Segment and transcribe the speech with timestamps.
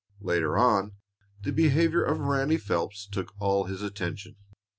[0.21, 0.93] Later on,
[1.43, 4.35] the behavior of Ranny Phelps took all his attention.